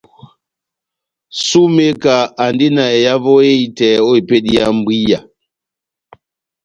[1.47, 5.19] Sumeka andi na ehavo ehitɛ o epedi ya mbwiya.